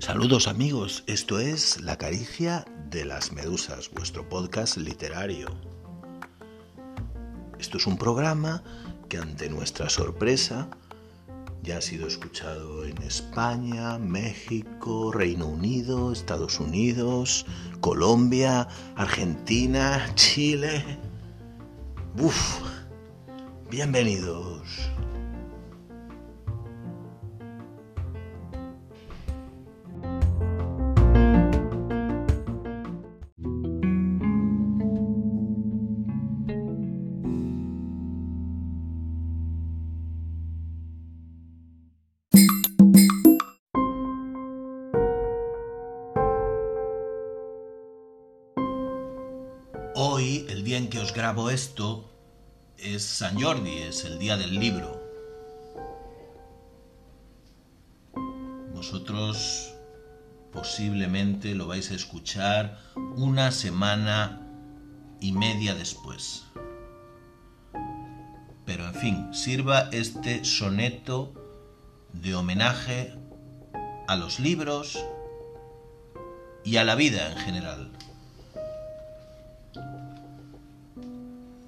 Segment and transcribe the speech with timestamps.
[0.00, 5.48] Saludos amigos, esto es La Caricia de las Medusas, vuestro podcast literario.
[7.58, 8.62] Esto es un programa
[9.08, 10.68] que ante nuestra sorpresa
[11.64, 17.44] ya ha sido escuchado en España, México, Reino Unido, Estados Unidos,
[17.80, 20.84] Colombia, Argentina, Chile.
[22.16, 22.60] Uf,
[23.68, 24.62] bienvenidos.
[50.88, 52.08] Que os grabo esto,
[52.78, 55.02] es San Jordi, es el día del libro.
[58.74, 59.74] Vosotros
[60.52, 62.78] posiblemente lo vais a escuchar
[63.16, 64.40] una semana
[65.20, 66.44] y media después.
[68.64, 71.34] Pero en fin, sirva este soneto
[72.12, 73.14] de homenaje
[74.06, 74.98] a los libros
[76.64, 77.92] y a la vida en general.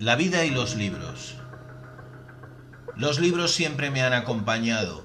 [0.00, 1.34] La vida y los libros.
[2.96, 5.04] Los libros siempre me han acompañado.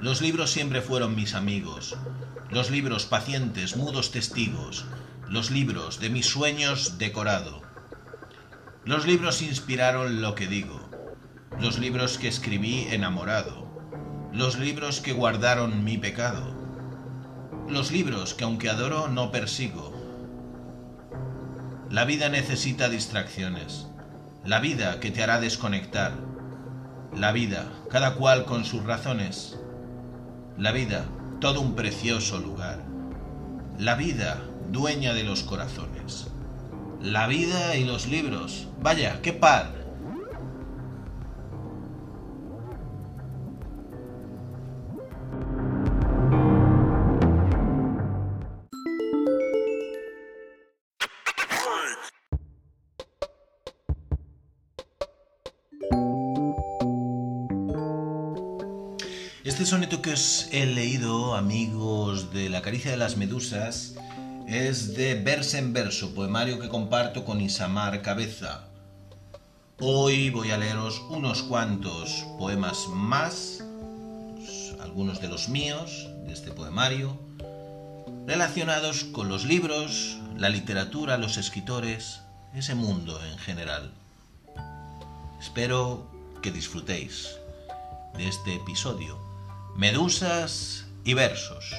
[0.00, 1.94] Los libros siempre fueron mis amigos.
[2.48, 4.86] Los libros pacientes, mudos testigos.
[5.28, 7.60] Los libros de mis sueños decorado.
[8.86, 10.88] Los libros inspiraron lo que digo.
[11.60, 13.68] Los libros que escribí enamorado.
[14.32, 16.56] Los libros que guardaron mi pecado.
[17.68, 19.92] Los libros que aunque adoro no persigo.
[21.90, 23.88] La vida necesita distracciones.
[24.44, 26.12] La vida que te hará desconectar.
[27.16, 29.58] La vida, cada cual con sus razones.
[30.58, 31.06] La vida,
[31.40, 32.78] todo un precioso lugar.
[33.78, 36.26] La vida, dueña de los corazones.
[37.00, 38.68] La vida y los libros.
[38.82, 39.83] Vaya, qué par.
[59.54, 63.94] Este soneto que os he leído, amigos de La caricia de las medusas,
[64.48, 68.64] es de verso en verso, poemario que comparto con Isamar Cabeza.
[69.78, 73.62] Hoy voy a leeros unos cuantos poemas más,
[74.82, 77.16] algunos de los míos, de este poemario,
[78.26, 82.22] relacionados con los libros, la literatura, los escritores,
[82.56, 83.92] ese mundo en general.
[85.38, 86.10] Espero
[86.42, 87.36] que disfrutéis
[88.16, 89.23] de este episodio.
[89.76, 91.74] Medusas y versos.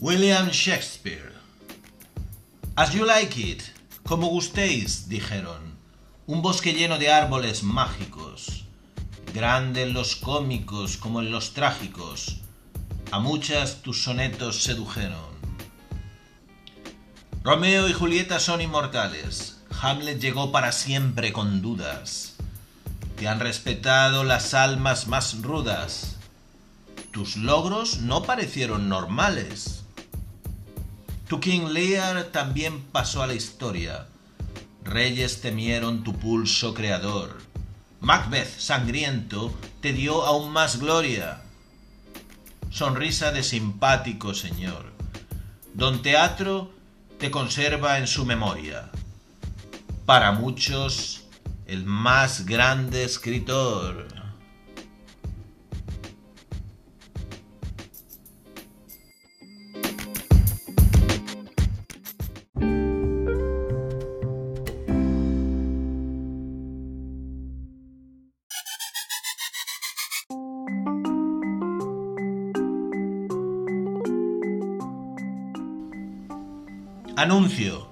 [0.00, 1.32] William Shakespeare.
[2.76, 3.62] As you like it,
[4.04, 5.76] como gustéis, dijeron.
[6.26, 8.07] Un bosque lleno de árboles mágicos,
[9.38, 12.38] grande en los cómicos como en los trágicos,
[13.12, 15.30] a muchas tus sonetos sedujeron.
[17.44, 22.34] Romeo y Julieta son inmortales, Hamlet llegó para siempre con dudas,
[23.16, 26.16] te han respetado las almas más rudas,
[27.12, 29.84] tus logros no parecieron normales.
[31.28, 34.08] Tu King Lear también pasó a la historia,
[34.82, 37.47] Reyes temieron tu pulso creador.
[38.00, 41.42] Macbeth sangriento te dio aún más gloria.
[42.70, 44.92] Sonrisa de simpático señor.
[45.74, 46.70] Don Teatro
[47.18, 48.90] te conserva en su memoria.
[50.06, 51.24] Para muchos,
[51.66, 54.17] el más grande escritor.
[77.18, 77.88] Anuncio.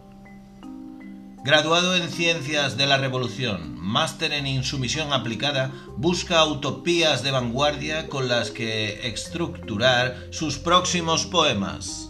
[1.43, 8.29] Graduado en Ciencias de la Revolución, máster en Insumisión Aplicada, busca utopías de vanguardia con
[8.29, 12.06] las que estructurar sus próximos poemas.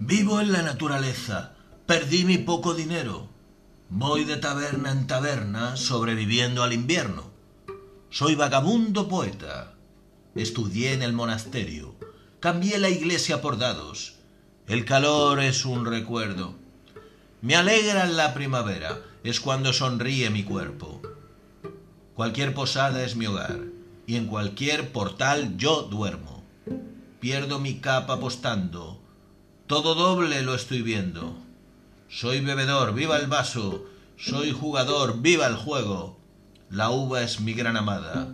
[0.00, 1.52] Vivo en la naturaleza,
[1.86, 3.28] perdí mi poco dinero.
[3.88, 7.30] Voy de taberna en taberna sobreviviendo al invierno.
[8.10, 9.74] Soy vagabundo poeta.
[10.34, 11.94] Estudié en el monasterio.
[12.40, 14.14] Cambié la iglesia por dados.
[14.66, 16.56] El calor es un recuerdo.
[17.42, 21.00] Me alegra la primavera, es cuando sonríe mi cuerpo.
[22.14, 23.60] Cualquier posada es mi hogar,
[24.04, 26.35] y en cualquier portal yo duermo.
[27.20, 29.00] Pierdo mi capa apostando,
[29.66, 31.36] todo doble lo estoy viendo.
[32.08, 33.84] Soy bebedor, viva el vaso.
[34.16, 36.16] Soy jugador, viva el juego.
[36.70, 38.28] La uva es mi gran amada.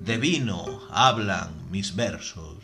[0.00, 2.63] De vino hablan mis versos.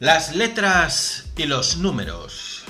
[0.00, 2.62] Las letras y los números.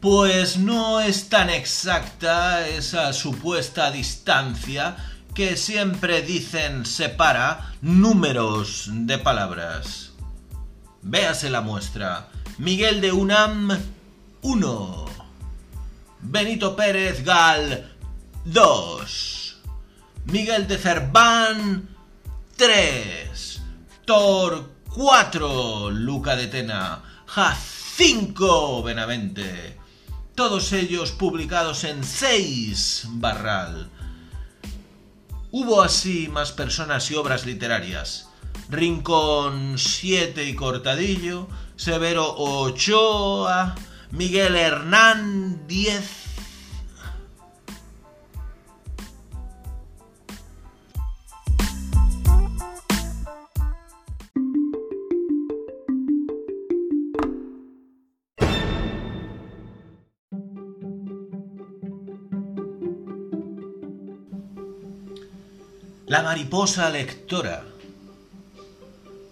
[0.00, 4.96] Pues no es tan exacta esa supuesta distancia
[5.34, 10.12] que siempre dicen separa números de palabras.
[11.02, 12.30] Véase la muestra.
[12.56, 13.68] Miguel de Unam
[14.40, 15.04] 1.
[16.22, 17.92] Benito Pérez Gal
[18.46, 19.56] 2.
[20.24, 21.88] Miguel de Cerván
[22.56, 23.60] 3.
[24.06, 29.76] Tor 4 Luca de Tena, Jacinco Benavente,
[30.36, 33.90] todos ellos publicados en 6 Barral.
[35.50, 38.28] Hubo así más personas y obras literarias.
[38.70, 43.74] Rincón 7 y Cortadillo, Severo Ochoa,
[44.12, 45.66] Miguel Hernán
[66.14, 67.64] La mariposa lectora.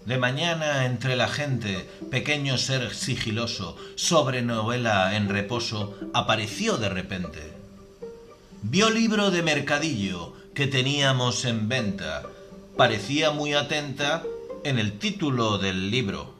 [0.05, 7.53] De mañana entre la gente, pequeño ser sigiloso, sobre novela en reposo, apareció de repente.
[8.63, 12.23] Vio libro de mercadillo que teníamos en venta.
[12.75, 14.21] Parecía muy atenta
[14.65, 16.33] en el título del libro.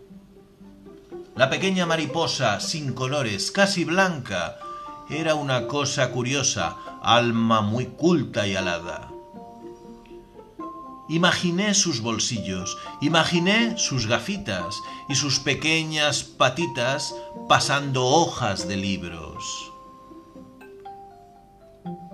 [1.37, 4.57] La pequeña mariposa, sin colores, casi blanca,
[5.09, 9.12] era una cosa curiosa, alma muy culta y alada.
[11.09, 14.75] Imaginé sus bolsillos, imaginé sus gafitas
[15.09, 17.13] y sus pequeñas patitas
[17.49, 19.71] pasando hojas de libros.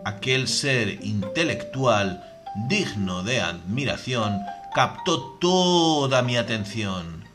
[0.06, 2.24] Aquel ser intelectual
[2.68, 4.40] digno de admiración
[4.74, 7.26] captó toda mi atención.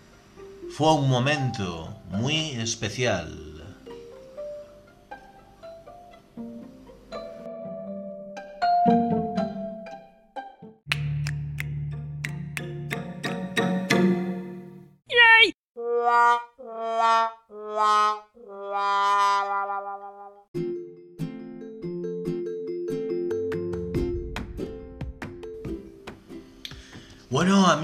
[0.77, 3.44] Fue un momento muy especial.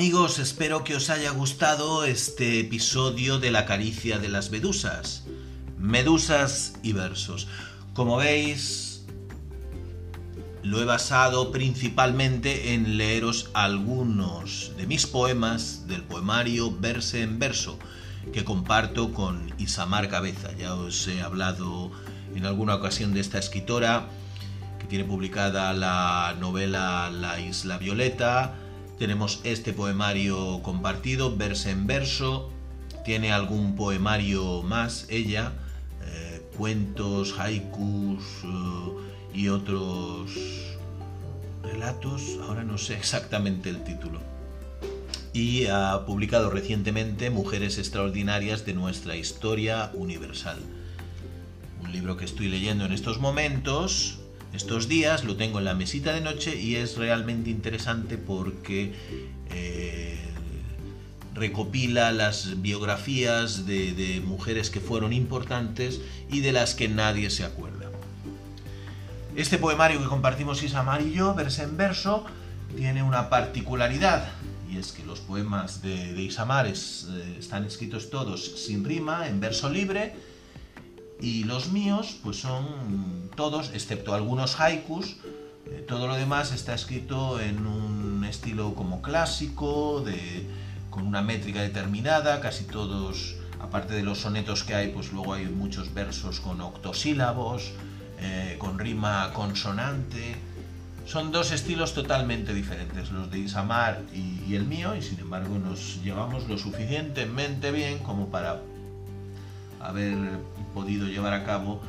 [0.01, 5.25] Amigos, espero que os haya gustado este episodio de la caricia de las medusas.
[5.79, 7.49] Medusas y versos.
[7.93, 9.05] Como veis,
[10.63, 17.79] lo he basado principalmente en leeros algunos de mis poemas del poemario Verse en Verso,
[18.33, 20.49] que comparto con Isamar Cabeza.
[20.57, 21.91] Ya os he hablado
[22.35, 24.09] en alguna ocasión de esta escritora,
[24.79, 28.60] que tiene publicada la novela La Isla Violeta,
[29.01, 32.51] tenemos este poemario compartido, verso en verso.
[33.03, 35.55] Tiene algún poemario más ella,
[36.05, 40.33] eh, cuentos, haikus eh, y otros
[41.63, 42.39] relatos.
[42.43, 44.21] Ahora no sé exactamente el título.
[45.33, 50.59] Y ha publicado recientemente Mujeres Extraordinarias de nuestra Historia Universal.
[51.83, 54.20] Un libro que estoy leyendo en estos momentos
[54.53, 58.93] estos días, lo tengo en la mesita de noche y es realmente interesante porque
[59.51, 60.19] eh,
[61.35, 67.91] recopila las biografías de, mujeres que fueron importantes y de las que nadie se acuerda.
[69.37, 72.25] Este poemario que compartimos Isamar y yo, verso en verso,
[72.77, 74.29] tiene una particularidad
[74.71, 76.73] y es que los poemas de, Isamar eh,
[77.39, 80.15] están escritos todos sin rima, en verso libre,
[81.21, 85.17] y los míos pues son todos, excepto algunos haikus,
[85.67, 90.47] eh, todo lo demás está escrito en un estilo como clásico, de,
[90.91, 95.47] con una métrica determinada, casi todos, aparte de los sonetos que hay, pues luego hay
[95.47, 97.73] muchos versos con octosílabos,
[98.21, 100.37] eh, con rima consonante.
[101.07, 106.03] Son dos estilos totalmente diferentes, los de Isamar y, el mío, y sin embargo nos
[106.03, 108.61] llevamos lo suficientemente bien como para
[109.81, 110.17] haber
[110.75, 111.81] podido llevar a cabo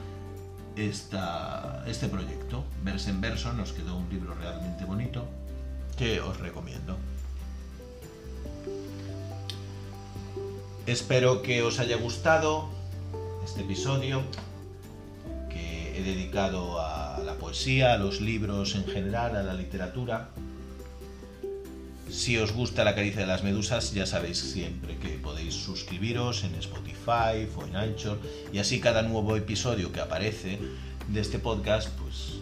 [0.75, 2.63] esta, este proyecto.
[2.83, 5.25] Verso en verso nos quedó un libro realmente bonito
[5.97, 6.97] que os recomiendo.
[10.87, 12.69] Espero que os haya gustado
[13.45, 14.23] este episodio
[15.49, 20.29] que he dedicado a la poesía, a los libros en general, a la literatura.
[22.09, 25.10] Si os gusta la caricia de las medusas, ya sabéis siempre que
[25.53, 28.19] suscribiros en Spotify o en Anchor
[28.53, 30.59] y así cada nuevo episodio que aparece
[31.07, 32.39] de este podcast, pues,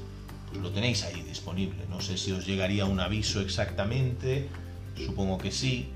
[0.47, 1.85] pues lo tenéis ahí disponible.
[1.89, 4.47] No sé si os llegaría un aviso exactamente,
[4.95, 5.89] supongo que sí,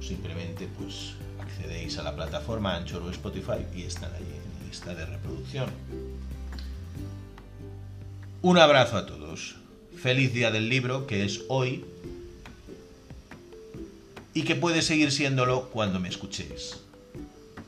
[0.00, 5.06] simplemente pues accedéis a la plataforma Anchor o Spotify y están ahí en lista de
[5.06, 5.70] reproducción.
[8.42, 9.56] Un abrazo a todos.
[9.96, 11.84] Feliz día del libro, que es hoy,
[14.36, 16.76] y que puede seguir siéndolo cuando me escuchéis.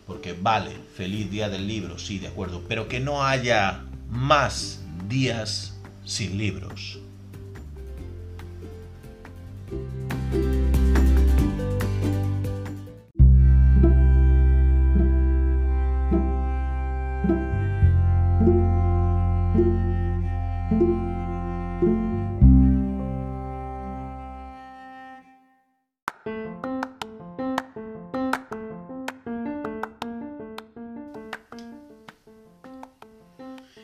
[0.06, 5.72] Porque vale, feliz día del libro, sí, de acuerdo, pero que no haya más días
[6.04, 6.98] sin libros.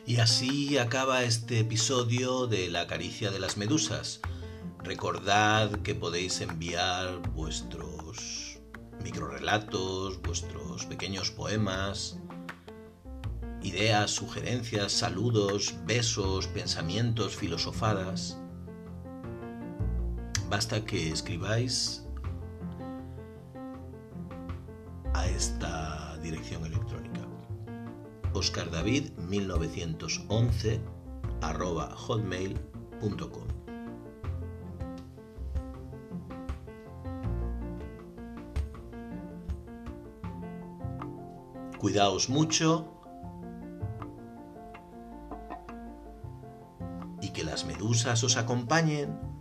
[0.07, 4.21] Y así acaba este episodio de La caricia de las medusas.
[4.83, 8.59] Recordad que podéis enviar vuestros
[9.03, 12.19] microrelatos, vuestros pequeños poemas,
[13.63, 18.37] ideas, sugerencias, saludos, besos, pensamientos, filosofadas.
[20.51, 22.07] Basta que escribáis
[25.15, 26.94] a esta dirección electrónica
[28.45, 30.81] oscardavid1911
[31.41, 33.49] arroba hotmail.com
[41.79, 42.91] Cuidaos mucho
[47.21, 49.34] y que las medusas os acompañen